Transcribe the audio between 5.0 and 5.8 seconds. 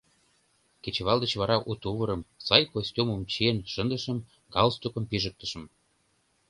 пижыктышым.